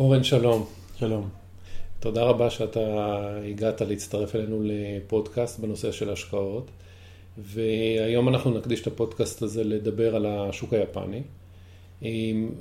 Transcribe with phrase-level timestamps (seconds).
[0.00, 0.66] אורן, שלום.
[0.98, 1.28] שלום.
[1.98, 2.80] תודה רבה שאתה
[3.50, 6.70] הגעת להצטרף אלינו לפודקאסט בנושא של השקעות.
[7.38, 11.22] והיום אנחנו נקדיש את הפודקאסט הזה לדבר על השוק היפני.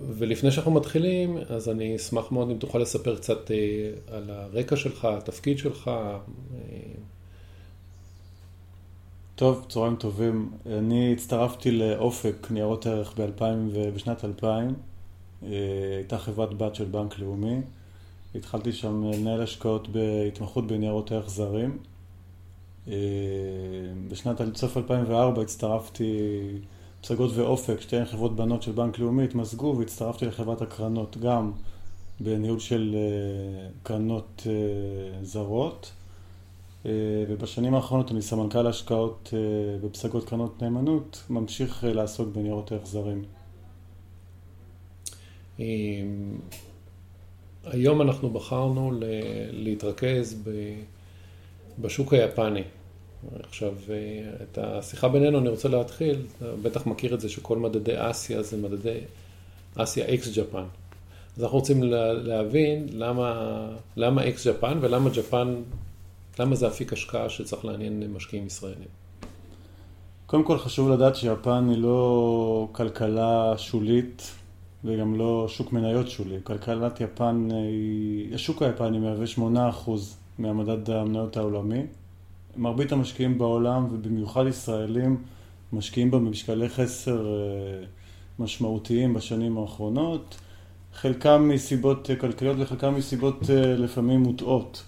[0.09, 3.57] ולפני שאנחנו מתחילים, אז אני אשמח מאוד אם תוכל לספר קצת אה,
[4.15, 5.87] על הרקע שלך, התפקיד שלך.
[5.87, 6.17] אה.
[9.35, 10.51] טוב, צהריים טובים.
[10.65, 13.43] אני הצטרפתי לאופק ניירות ערך ב-2000
[13.73, 14.88] ובשנת 2000.
[15.43, 15.49] אה,
[15.97, 17.61] הייתה חברת בת של בנק לאומי.
[18.35, 21.77] התחלתי שם לנהל השקעות בהתמחות בניירות ערך זרים.
[24.07, 26.17] בשנת סוף 2004 הצטרפתי,
[27.01, 31.51] פסגות ואופק, שתי חברות בנות של בנק לאומי, התמזגו והצטרפתי לחברת הקרנות, גם
[32.19, 32.95] בניהול של
[33.83, 34.47] קרנות
[35.21, 35.91] זרות.
[37.29, 39.33] ובשנים האחרונות אני סמנכ"ל השקעות
[39.83, 43.23] בפסגות קרנות נאמנות, ממשיך לעסוק בניירות ערך זרים.
[47.65, 48.91] היום אנחנו בחרנו
[49.51, 50.43] להתרכז
[51.79, 52.63] בשוק היפני.
[53.39, 53.73] עכשיו,
[54.43, 58.57] את השיחה בינינו אני רוצה להתחיל, אתה בטח מכיר את זה שכל מדדי אסיה זה
[58.57, 58.97] מדדי
[59.75, 60.63] אסיה אקס ג'פן.
[61.37, 61.83] אז אנחנו רוצים
[62.23, 65.55] להבין למה, למה אקס ג'פן ולמה ג'פן,
[66.39, 68.87] למה זה אפיק השקעה שצריך לעניין משקיעים ישראלים.
[70.25, 74.31] קודם כל חשוב לדעת שיפן היא לא כלכלה שולית
[74.83, 76.37] וגם לא שוק מניות שולי.
[76.43, 78.35] כלכלת יפן, היא...
[78.35, 79.25] השוק היפני מהווה
[79.85, 79.89] 8%
[80.39, 81.83] מהמדד המניות העולמי.
[82.57, 85.17] מרבית המשקיעים בעולם, ובמיוחד ישראלים,
[85.73, 87.85] משקיעים בה במשקלי חסר אה,
[88.39, 90.37] משמעותיים בשנים האחרונות.
[90.93, 94.83] חלקם מסיבות כלכליות וחלקם מסיבות אה, לפעמים מוטעות.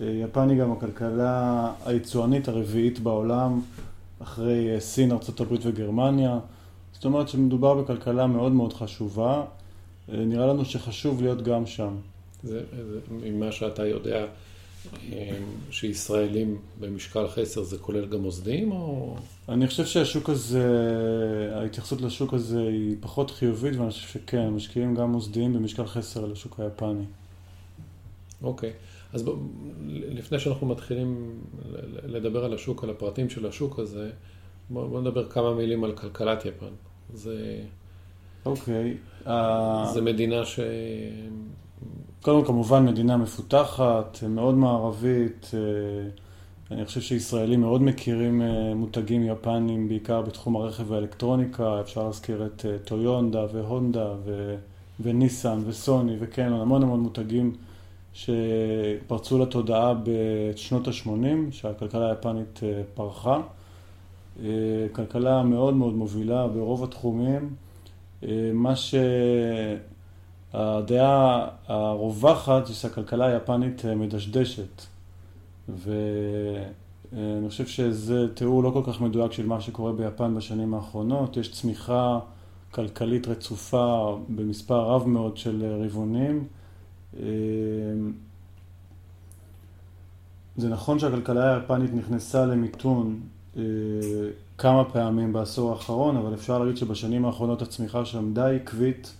[0.00, 3.60] אה, יפן היא גם הכלכלה היצואנית הרביעית בעולם,
[4.22, 6.38] אחרי סין, ארה"ב וגרמניה.
[7.02, 9.44] זאת אומרת שמדובר בכלכלה מאוד מאוד חשובה,
[10.08, 11.96] אה, נראה לנו שחשוב להיות גם שם.
[12.42, 14.26] זה, זה ממה שאתה יודע,
[15.12, 15.38] אה,
[15.70, 19.16] שישראלים במשקל חסר זה כולל גם מוסדיים או...
[19.48, 20.64] אני חושב שהשוק הזה,
[21.54, 26.60] ההתייחסות לשוק הזה היא פחות חיובית ואני חושב שכן, משקיעים גם מוסדיים במשקל חסר לשוק
[26.60, 27.04] היפני.
[28.42, 29.14] אוקיי, okay.
[29.14, 29.30] אז ב...
[29.88, 31.40] לפני שאנחנו מתחילים
[32.04, 34.10] לדבר על השוק, על הפרטים של השוק הזה,
[34.70, 36.91] בואו נדבר כמה מילים על כלכלת יפן.
[37.14, 37.60] זה...
[38.44, 38.96] אוקיי.
[39.92, 40.60] זה מדינה ש...
[42.22, 45.50] קודם כל, כמובן מדינה מפותחת, מאוד מערבית.
[45.54, 45.60] אה,
[46.70, 51.80] אני חושב שישראלים מאוד מכירים אה, מותגים יפנים, בעיקר בתחום הרכב והאלקטרוניקה.
[51.80, 54.56] אפשר להזכיר את אה, טויונדה והונדה ו...
[55.00, 57.52] וניסן וסוני וקנון, המון המון מותגים
[58.14, 61.10] שפרצו לתודעה בשנות ה-80,
[61.50, 62.60] שהכלכלה היפנית
[62.94, 63.40] פרחה.
[64.40, 67.54] אה, כלכלה מאוד מאוד מובילה ברוב התחומים.
[68.22, 68.74] אה, מה
[70.52, 74.82] שהדעה הרווחת זה שהכלכלה היפנית אה, מדשדשת.
[75.68, 81.36] ואני חושב שזה תיאור לא כל כך מדויק של מה שקורה ביפן בשנים האחרונות.
[81.36, 82.18] יש צמיחה
[82.70, 86.44] כלכלית רצופה במספר רב מאוד של רבעונים.
[90.56, 93.20] זה נכון שהכלכלה היפנית נכנסה למיתון
[94.58, 99.14] כמה פעמים בעשור האחרון, אבל אפשר להגיד שבשנים האחרונות הצמיחה שם די עקבית.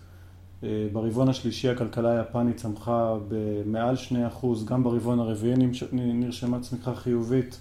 [0.65, 3.95] אה, ברבעון השלישי הכלכלה היפנית צמחה במעל
[4.43, 5.55] 2%, גם ברבעון הרביעי
[5.93, 7.59] נרשמה צמיחה חיובית.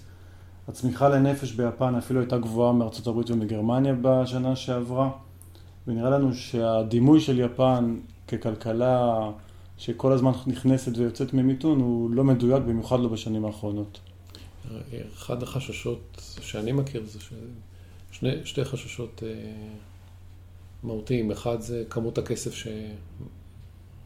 [0.68, 5.10] הצמיחה לנפש ביפן אפילו הייתה גבוהה מארצות הברית ומגרמניה בשנה שעברה,
[5.86, 7.96] ונראה לנו שהדימוי של יפן
[8.28, 9.30] ככלכלה
[9.78, 14.00] שכל הזמן נכנסת ויוצאת ממיתון הוא לא מדויק, במיוחד לא בשנים האחרונות.
[15.14, 17.18] אחד החששות שאני מכיר זה
[18.12, 19.28] שני, שתי חששות אה,
[20.82, 21.30] מהותיים.
[21.30, 22.54] אחד זה כמות הכסף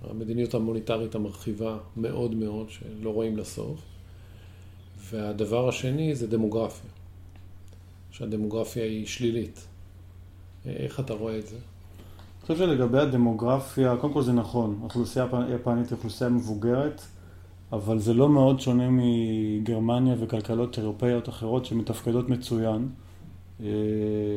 [0.02, 3.80] שהמדיניות המוניטרית המרחיבה מאוד מאוד, שלא רואים לסוף.
[5.10, 6.90] והדבר השני זה דמוגרפיה.
[8.10, 9.66] שהדמוגרפיה היא שלילית.
[10.66, 11.56] איך אתה רואה את זה?
[11.56, 17.02] אני חושב שלגבי הדמוגרפיה, קודם כל זה נכון, האוכלוסייה היפנית היא אוכלוסייה מבוגרת,
[17.72, 22.88] אבל זה לא מאוד שונה מגרמניה וכלכלות אירופאיות אחרות שמתפקדות מצוין.
[23.60, 23.66] אה,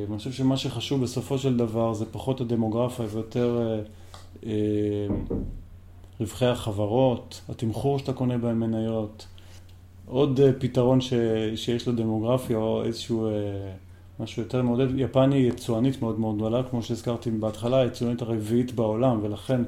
[0.09, 3.81] אני חושב שמה שחשוב בסופו של דבר זה פחות הדמוגרפיה ויותר אה,
[4.45, 5.07] אה,
[6.19, 9.27] רווחי החברות, התמחור שאתה קונה בהם מניות.
[10.05, 11.13] עוד פתרון ש,
[11.55, 13.29] שיש לדמוגרפיה או איזשהו
[14.19, 19.19] משהו יותר מעודד, יפן היא יצואנית מאוד מאוד גדולה, כמו שהזכרתי בהתחלה, היצואנית הרביעית בעולם,
[19.21, 19.61] ולכן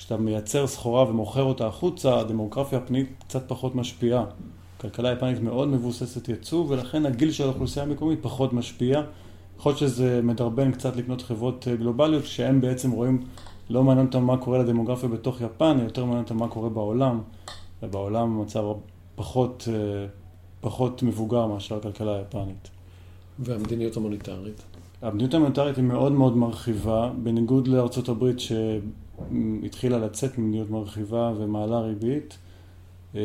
[0.00, 4.24] כשאתה מייצר סחורה ומוכר אותה החוצה, הדמוגרפיה הפנימית קצת פחות משפיעה.
[4.78, 9.02] הכלכלה היפנית מאוד מבוססת ייצוא, ולכן הגיל של האוכלוסייה המקומית פחות משפיע.
[9.58, 13.22] יכול להיות שזה מדרבן קצת לקנות חברות אה, גלובליות, כשהם בעצם רואים
[13.70, 17.20] לא מעניין אותם מה קורה לדמוגרפיה בתוך יפן, יותר מעניין אותם מה קורה בעולם,
[17.82, 18.64] ובעולם המצב
[19.14, 20.06] פחות, אה,
[20.60, 22.68] פחות מבוגר מאשר הכלכלה היפנית.
[23.38, 24.62] והמדיניות המוניטרית?
[25.02, 28.38] המדיניות המוניטרית היא מאוד מאוד מרחיבה, בניגוד לארצות הברית
[29.62, 32.38] שהתחילה לצאת ממדיניות מרחיבה ומעלה ריבית,
[33.14, 33.20] אה,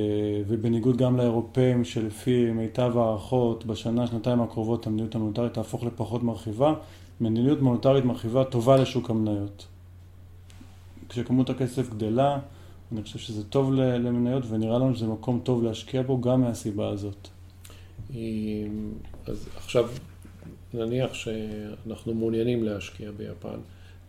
[0.47, 6.73] ובניגוד גם לאירופאים שלפי מיטב הערכות בשנה, שנתיים הקרובות המדיניות המוניטרית תהפוך לפחות מרחיבה,
[7.21, 9.67] מדיניות מוניטרית מרחיבה טובה לשוק המניות.
[11.09, 12.39] כשכמות הכסף גדלה,
[12.91, 17.27] אני חושב שזה טוב למניות ונראה לנו שזה מקום טוב להשקיע בו גם מהסיבה הזאת.
[19.25, 19.89] אז עכשיו
[20.73, 23.59] נניח שאנחנו מעוניינים להשקיע ביפן.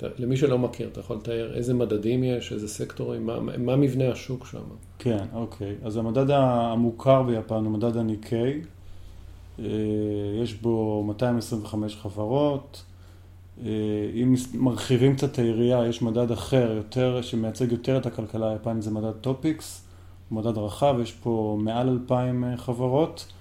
[0.03, 4.47] למי שלא מכיר, אתה יכול לתאר איזה מדדים יש, איזה סקטורים, מה, מה מבנה השוק
[4.47, 4.63] שם?
[4.99, 5.75] כן, אוקיי.
[5.83, 8.61] אז המדד המוכר ביפן הוא מדד הניקיי.
[9.59, 9.65] אה,
[10.43, 12.83] יש בו 225 חברות.
[13.65, 13.71] אה,
[14.15, 18.91] אם מרחיבים קצת את היריעה, יש מדד אחר, יותר, שמייצג יותר את הכלכלה היפנית, זה
[18.91, 19.87] מדד טופיקס.
[20.29, 23.33] הוא מדד רחב, יש פה מעל 2,000 אה, חברות.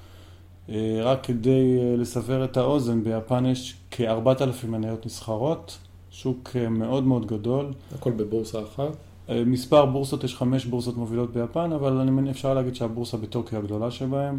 [1.04, 5.78] רק כדי לסבר את האוזן, ביפן יש כ-4,000 מניות נסחרות,
[6.16, 7.74] שוק אה, מאוד מאוד גדול.
[7.96, 8.98] הכל בבורסה אחת?
[9.46, 13.92] מספר בורסות, יש חמש בורסות מובילות ביפן, אבל אני מניח אפשר להגיד שהבורסה בטוקיו הגדולה
[13.92, 14.38] שבהן.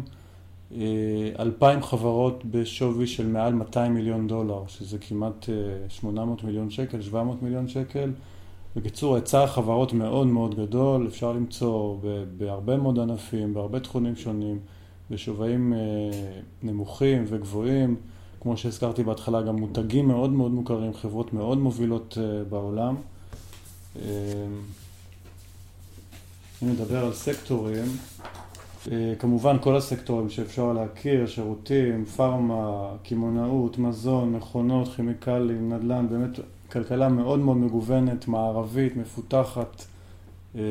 [1.39, 5.49] אלפיים חברות בשווי של מעל 200 מיליון דולר, שזה כמעט
[5.89, 8.11] 800 מיליון שקל, 700 מיליון שקל.
[8.75, 11.97] בקיצור, היצע החברות מאוד מאוד גדול, אפשר למצוא
[12.37, 14.59] בהרבה מאוד ענפים, בהרבה תחומים שונים.
[15.11, 15.79] בשווים אה,
[16.63, 17.95] נמוכים וגבוהים,
[18.41, 22.95] כמו שהזכרתי בהתחלה, גם מותגים מאוד מאוד מוכרים, חברות מאוד מובילות אה, בעולם.
[23.95, 24.01] אה,
[26.63, 27.85] אם נדבר על סקטורים,
[29.19, 36.39] כמובן כל הסקטורים שאפשר להכיר, שירותים, פארמה, קמעונאות, מזון, מכונות, כימיקלים, נדל"ן, באמת
[36.71, 39.83] כלכלה מאוד מאוד מגוונת, מערבית, מפותחת.
[40.55, 40.61] אני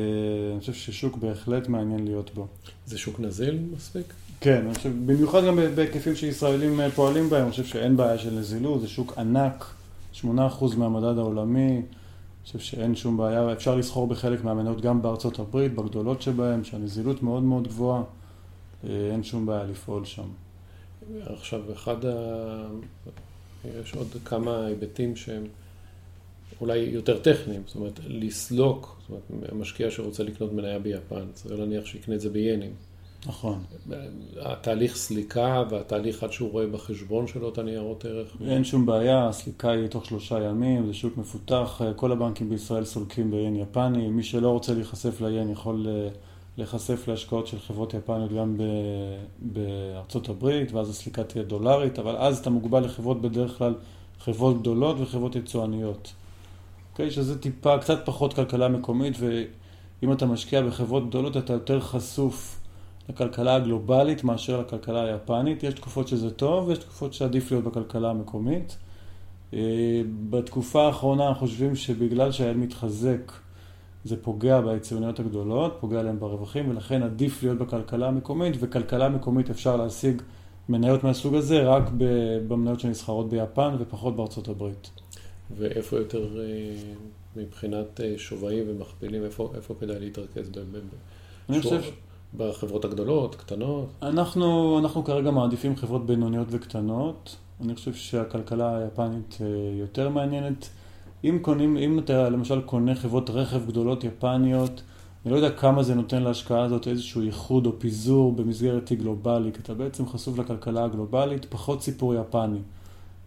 [0.59, 2.47] חושב ששוק בהחלט מעניין להיות בו.
[2.85, 4.13] זה שוק נזיל מספיק?
[4.41, 8.33] כן, אני חושב, במיוחד גם בהיקפים שישראלים אה, פועלים בהם, אני חושב שאין בעיה של
[8.33, 9.73] נזילות, זה שוק ענק,
[10.21, 10.25] 8%
[10.77, 11.81] מהמדד העולמי, אני
[12.45, 17.43] חושב שאין שום בעיה, אפשר לסחור בחלק מהמניות גם בארצות הברית, בגדולות שבהם, שהנזילות מאוד
[17.43, 18.03] מאוד גבוהה,
[18.83, 20.27] אה, אין שום בעיה לפעול שם.
[21.25, 22.67] עכשיו, אחד ה...
[23.81, 25.43] יש עוד כמה היבטים שהם
[26.61, 31.85] אולי יותר טכניים, זאת אומרת, לסלוק, זאת אומרת, משקיע שרוצה לקנות מניה ביפן, צריך להניח
[31.85, 32.71] שיקנה את זה ביינים.
[33.25, 33.63] נכון.
[34.41, 38.37] התהליך סליקה והתהליך עד שהוא רואה בחשבון שלו את הניירות ערך.
[38.47, 43.31] אין שום בעיה, הסליקה היא תוך שלושה ימים, זה שוק מפותח, כל הבנקים בישראל סולקים
[43.31, 46.09] ביין יפני, מי שלא רוצה להיחשף ליין יכול אה,
[46.57, 48.57] להיחשף להשקעות של חברות יפניות גם
[49.39, 53.73] בארצות הברית, ואז הסליקה תהיה דולרית, אבל אז אתה מוגבל לחברות בדרך כלל
[54.19, 56.13] חברות גדולות וחברות יצואניות.
[56.91, 57.11] אוקיי?
[57.11, 62.59] שזה טיפה, קצת פחות כלכלה מקומית, ואם אתה משקיע בחברות גדולות אתה יותר חשוף
[63.09, 65.63] לכלכלה הגלובלית מאשר לכלכלה היפנית.
[65.63, 68.77] יש תקופות שזה טוב ויש תקופות שעדיף להיות בכלכלה המקומית.
[69.53, 73.31] אה, בתקופה האחרונה חושבים שבגלל שהאל מתחזק
[74.03, 79.75] זה פוגע ביציוניות הגדולות, פוגע להם ברווחים ולכן עדיף להיות בכלכלה המקומית וכלכלה מקומית אפשר
[79.75, 80.21] להשיג
[80.69, 81.83] מניות מהסוג הזה רק
[82.47, 84.89] במניות שנסחרות ביפן ופחות בארצות הברית.
[85.57, 86.75] ואיפה יותר אה,
[87.35, 90.51] מבחינת אה, שווים ומכפילים, איפה, איפה כדאי להתרכז?
[91.49, 91.81] אני חושב...
[92.37, 93.87] בחברות הגדולות, קטנות?
[94.01, 97.35] אנחנו, אנחנו כרגע מעדיפים חברות בינוניות וקטנות.
[97.63, 99.47] אני חושב שהכלכלה היפנית אה,
[99.79, 100.69] יותר מעניינת.
[101.23, 104.81] אם קונים, אם אתה למשל קונה חברות רכב גדולות יפניות,
[105.25, 109.51] אני לא יודע כמה זה נותן להשקעה הזאת איזשהו ייחוד או פיזור במסגרת אי גלובלי,
[109.51, 112.59] כי אתה בעצם חשוף לכלכלה הגלובלית, פחות סיפור יפני.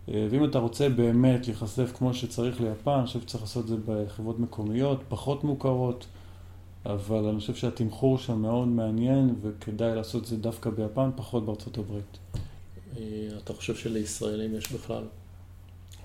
[0.09, 3.77] אה, ואם אתה רוצה באמת להיחשף כמו שצריך ליפן, אני חושב שצריך לעשות את זה
[3.87, 6.07] בחברות מקומיות, פחות מוכרות.
[6.87, 11.79] אבל אני חושב שהתמחור שם מאוד מעניין וכדאי לעשות את זה דווקא ביפן, פחות בארצות
[11.79, 12.19] הברית.
[12.97, 13.03] אה,
[13.45, 15.03] אתה חושב שלישראלים יש בכלל,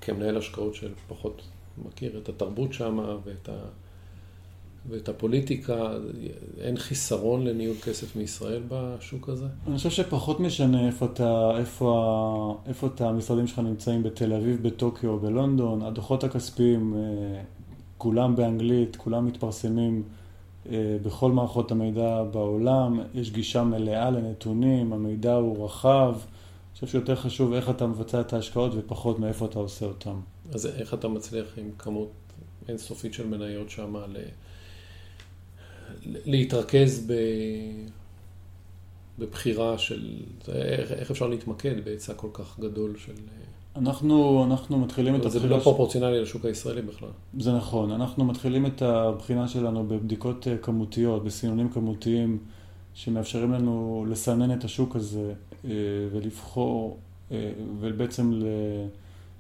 [0.02, 1.42] כמנהל השקעות של פחות
[1.86, 3.58] מכיר את התרבות שם ואת, ה...
[4.90, 5.94] ואת הפוליטיקה,
[6.62, 9.46] אין חיסרון לניהול כסף מישראל בשוק הזה?
[9.68, 15.20] אני חושב שפחות משנה איפה אתה, איפה, איפה אתה, המשרדים שלך נמצאים בתל אביב, בטוקיו
[15.20, 17.42] בלונדון, הדוחות הכספיים, אה,
[17.98, 20.04] כולם באנגלית, כולם מתפרסמים.
[20.72, 26.16] אה, בכל מערכות המידע בעולם, יש גישה מלאה לנתונים, המידע הוא רחב.
[26.16, 30.16] אני חושב שיותר חשוב איך אתה מבצע את ההשקעות ופחות מאיפה אתה עושה אותן.
[30.54, 32.12] אז איך אתה מצליח עם כמות
[32.68, 34.18] אינסופית של מניות שם ל...
[36.06, 37.14] להתרכז ב...
[39.20, 40.24] בבחירה של...
[40.48, 43.14] איך, אפשר להתמקד בהיצע כל כך גדול של...
[43.76, 45.58] אנחנו, אנחנו מתחילים את זה הבחינה...
[45.58, 47.10] לא פרופורציונלי לשוק הישראלי בכלל.
[47.40, 52.38] זה נכון, אנחנו מתחילים את הבחינה שלנו בבדיקות אה, כמותיות, בסינונים כמותיים,
[52.94, 55.34] שמאפשרים לנו לסנן את השוק הזה
[55.66, 55.70] אה,
[56.12, 56.98] ולבחור,
[57.32, 58.42] אה, ובעצם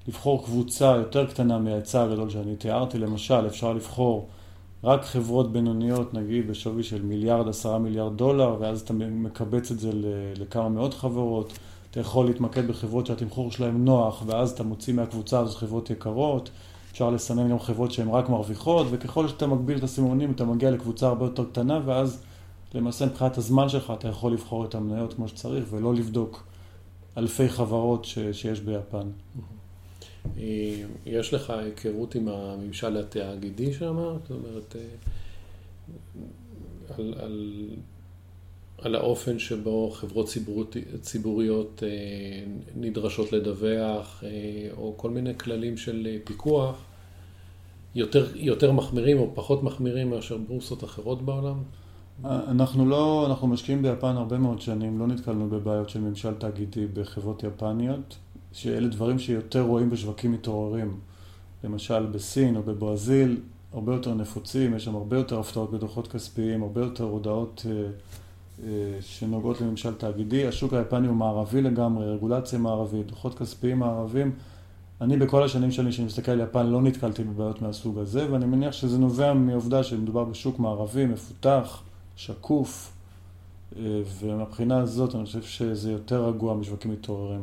[0.08, 2.98] לבחור קבוצה יותר קטנה מההיצע הגדול שאני תיארתי.
[2.98, 4.27] למשל, אפשר לבחור
[4.84, 9.89] רק חברות בינוניות, נגיד בשווי של מיליארד, עשרה מיליארד דולר, ואז אתה מקבץ את זה
[10.39, 11.54] לכמה מאות חברות.
[11.96, 16.50] אתה יכול להתמקד בחברות שהתמחור שלהן נוח, ואז אתה מוציא מהקבוצה הזו חברות יקרות.
[16.92, 21.08] אפשר לסנן גם חברות שהן רק מרוויחות, וככל שאתה מגביל את הסימונים, אתה מגיע לקבוצה
[21.08, 22.24] הרבה יותר קטנה, ואז
[22.74, 26.44] למעשה מבחינת הזמן שלך אתה יכול לבחור את המניות כמו שצריך, ולא לבדוק
[27.18, 29.10] אלפי חברות ש, שיש ביפן.
[30.38, 33.96] אה, יש לך היכרות עם הממשל התאגידי שם?
[33.96, 34.82] זאת אומרת, אה,
[36.98, 37.70] על, על,
[38.86, 40.30] על האופן שבו חברות
[41.01, 41.89] ציבוריות, אה,
[42.75, 44.24] נדרשות לדווח,
[44.77, 46.75] או כל מיני כללים של פיקוח,
[47.96, 51.58] יותר, יותר מחמירים או פחות מחמירים מאשר בורסות אחרות בעולם?
[52.24, 57.44] אנחנו לא, אנחנו משקיעים ביפן הרבה מאוד שנים, לא נתקלנו בבעיות של ממשל תאגידי בחברות
[57.44, 58.18] יפניות.
[58.51, 61.00] שאלה דברים שיותר רואים בשווקים מתעוררים.
[61.63, 63.38] למשל בסין או בברזיל,
[63.74, 67.88] הרבה יותר נפוצים, יש שם הרבה יותר הפתעות בדוחות כספיים, הרבה יותר הודעות אה, אה,
[69.01, 70.47] שנוגעות לממשל תאגידי.
[70.47, 74.31] השוק היפני הוא מערבי לגמרי, רגולציה מערבית, דוחות כספיים מערבים.
[75.01, 78.71] אני בכל השנים שלי שאני מסתכל על יפן לא נתקלתי בבעיות מהסוג הזה, ואני מניח
[78.71, 81.81] שזה נובע מעובדה שמדובר בשוק מערבי, מפותח,
[82.15, 82.91] שקוף,
[83.75, 87.41] אה, ומבחינה הזאת אני חושב שזה יותר רגוע משווקים מתעוררים.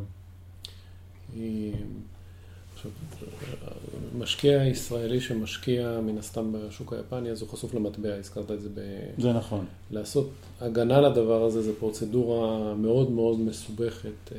[4.18, 8.80] משקיע ישראלי שמשקיע מן הסתם בשוק היפני, אז הוא חשוף למטבע, הזכרת את זה ב...
[9.18, 9.64] זה נכון.
[9.90, 14.38] לעשות הגנה לדבר הזה, זו פרוצדורה מאוד מאוד מסובכת אה,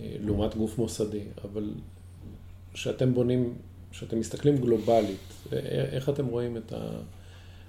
[0.00, 1.70] אה, לעומת גוף מוסדי, אבל
[2.72, 3.54] כשאתם בונים,
[3.90, 5.18] כשאתם מסתכלים גלובלית,
[5.52, 5.58] אה,
[5.92, 6.76] איך אתם רואים את ה...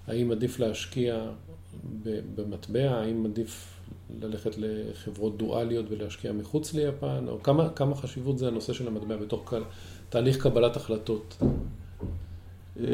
[0.07, 1.31] האם עדיף להשקיע
[2.35, 3.80] במטבע, האם עדיף
[4.21, 9.53] ללכת לחברות דואליות ולהשקיע מחוץ ליפן, או כמה, כמה חשיבות זה הנושא של המטבע בתוך
[10.09, 11.37] תהליך קבלת החלטות?
[12.79, 12.85] אה,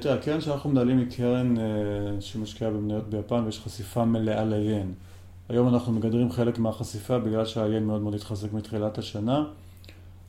[0.00, 1.64] תראה, הקרן שאנחנו מנהלים היא קרן אה,
[2.20, 4.92] שמשקיעה במניות ביפן ויש חשיפה מלאה ליין.
[5.48, 9.44] היום אנחנו מגדרים חלק מהחשיפה בגלל שהיין מאוד מאוד התחזק מתחילת השנה.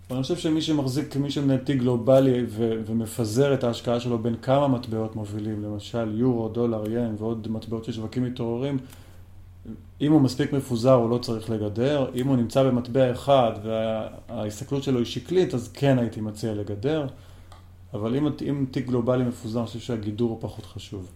[0.10, 4.68] ואני חושב שמי שמחזיק, מי שמנהל תיק גלובלי ו- ומפזר את ההשקעה שלו בין כמה
[4.68, 8.78] מטבעות מובילים, למשל יורו, דולר, ין ועוד מטבעות של שווקים מתעוררים,
[10.02, 14.98] אם הוא מספיק מפוזר הוא לא צריך לגדר, אם הוא נמצא במטבע אחד וההסתכלות שלו
[14.98, 17.08] היא שקלית, אז כן הייתי מציע לגדר,
[17.94, 21.12] אבל אם, אם תיק גלובלי מפוזר, אני חושב שהגידור הוא פחות חשוב.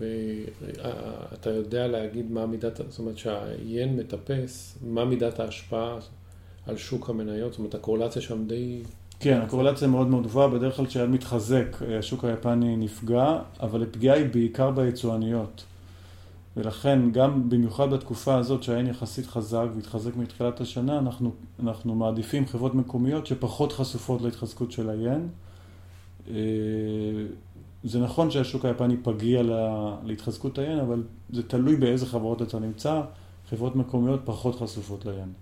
[0.00, 5.98] ואתה יודע להגיד מה מידת, זאת אומרת שהיין מטפס, מה מידת ההשפעה
[6.66, 8.82] על שוק המניות, זאת אומרת הקורלציה שם די...
[9.20, 14.26] כן, הקורלציה מאוד מאוד גבוהה, בדרך כלל כשהיה מתחזק, השוק היפני נפגע, אבל הפגיעה היא
[14.26, 15.64] בעיקר ביצואניות.
[16.60, 22.74] ולכן גם במיוחד בתקופה הזאת שהעין יחסית חזק והתחזק מתחילת השנה, אנחנו, אנחנו מעדיפים חברות
[22.74, 25.28] מקומיות שפחות חשופות להתחזקות של היין.
[26.28, 26.34] אה,
[27.84, 29.42] זה נכון שהשוק היפני פגיע
[30.04, 33.02] להתחזקות היין, אבל זה תלוי באיזה חברות אתה נמצא,
[33.50, 35.32] חברות מקומיות פחות חשופות ליין.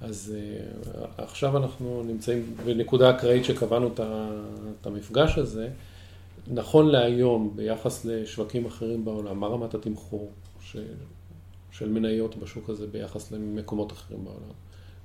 [0.00, 3.90] אז uh, עכשיו אנחנו נמצאים בנקודה אקראית שקבענו
[4.80, 5.68] את המפגש הזה.
[6.50, 10.84] נכון להיום, ביחס לשווקים אחרים בעולם, מה רמת התמחור של,
[11.70, 14.52] של מניות בשוק הזה ביחס למקומות אחרים בעולם?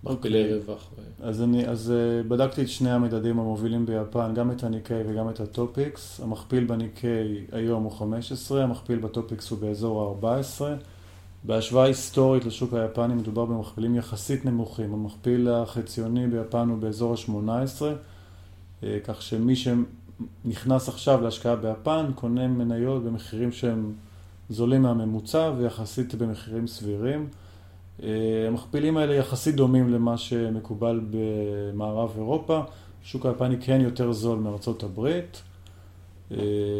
[0.03, 0.45] מכפילי okay.
[0.45, 0.57] אוקיי.
[0.57, 0.89] רווח.
[0.97, 1.27] ו...
[1.27, 5.39] אז, אני, אז uh, בדקתי את שני המדדים המובילים ביפן, גם את הניקיי וגם את
[5.39, 6.19] הטופיקס.
[6.23, 10.61] המכפיל בניקיי היום הוא 15, המכפיל בטופיקס הוא באזור ה-14.
[11.43, 14.93] בהשוואה היסטורית לשוק היפני מדובר במכפילים יחסית נמוכים.
[14.93, 17.83] המכפיל החציוני ביפן הוא באזור ה-18,
[18.83, 19.55] אה, כך שמי
[20.45, 23.93] נכנס עכשיו להשקעה ביפן, קונה מניות במחירים שהם
[24.49, 27.27] זולים מהממוצע ויחסית במחירים סבירים.
[28.03, 32.61] אה, המכפילים האלה יחסית דומים למה שמקובל במערב אירופה.
[33.03, 35.41] השוק היפני כן יותר זול מארצות הברית.
[36.31, 36.37] אה,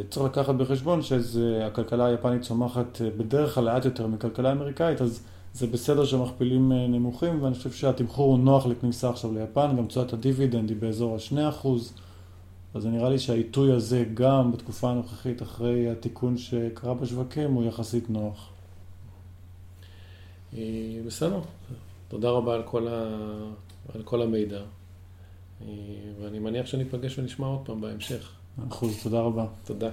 [0.10, 5.24] צריך לקחת בחשבון שהכלכלה היפנית צומחת אה, בדרך כלל לאט יותר מכלכלה אמריקאית, אז
[5.54, 10.70] זה בסדר שהמכפילים נמוכים, ואני חושב שהתמחור הוא נוח לכניסה עכשיו ליפן, גם תשואת הדיבידנד
[10.70, 11.68] היא באזור ה-2%.
[12.74, 18.50] אז נראה לי שהעיתוי הזה גם בתקופה הנוכחית אחרי התיקון שקרה בשווקים הוא יחסית נוח.
[20.58, 20.62] אה,
[21.06, 21.40] בסדר,
[22.08, 23.18] תודה רבה על כל, ה...
[23.96, 24.62] על כל המידע.
[25.62, 25.68] אה,
[26.22, 28.32] ואני מניח שניפגש ונשמע עוד פעם בהמשך.
[28.70, 29.46] אחוז, תודה רבה.
[29.66, 29.90] תודה.